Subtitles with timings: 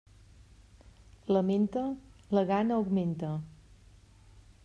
[1.35, 1.83] La menta,
[2.37, 3.31] la gana augmenta.